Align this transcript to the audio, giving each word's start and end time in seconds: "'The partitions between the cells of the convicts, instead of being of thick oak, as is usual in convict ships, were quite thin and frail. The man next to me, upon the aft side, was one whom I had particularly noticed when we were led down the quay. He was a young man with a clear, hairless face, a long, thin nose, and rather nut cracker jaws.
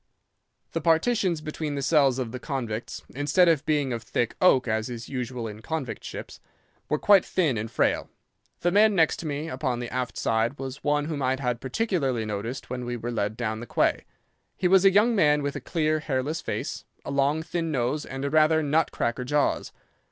"'The 0.71 0.81
partitions 0.81 1.41
between 1.41 1.75
the 1.75 1.81
cells 1.83 2.17
of 2.17 2.31
the 2.31 2.39
convicts, 2.39 3.03
instead 3.13 3.47
of 3.47 3.63
being 3.67 3.93
of 3.93 4.01
thick 4.01 4.35
oak, 4.41 4.67
as 4.67 4.89
is 4.89 5.07
usual 5.07 5.47
in 5.47 5.61
convict 5.61 6.03
ships, 6.03 6.39
were 6.89 6.97
quite 6.97 7.23
thin 7.23 7.55
and 7.55 7.69
frail. 7.69 8.09
The 8.61 8.71
man 8.71 8.95
next 8.95 9.17
to 9.17 9.27
me, 9.27 9.47
upon 9.47 9.77
the 9.77 9.93
aft 9.93 10.17
side, 10.17 10.57
was 10.57 10.83
one 10.83 11.05
whom 11.05 11.21
I 11.21 11.39
had 11.39 11.61
particularly 11.61 12.25
noticed 12.25 12.67
when 12.67 12.83
we 12.83 12.97
were 12.97 13.11
led 13.11 13.37
down 13.37 13.59
the 13.59 13.67
quay. 13.67 14.05
He 14.57 14.67
was 14.67 14.83
a 14.85 14.91
young 14.91 15.15
man 15.15 15.43
with 15.43 15.55
a 15.55 15.61
clear, 15.61 15.99
hairless 15.99 16.41
face, 16.41 16.83
a 17.05 17.11
long, 17.11 17.43
thin 17.43 17.71
nose, 17.71 18.03
and 18.03 18.33
rather 18.33 18.63
nut 18.63 18.89
cracker 18.91 19.23
jaws. 19.23 19.71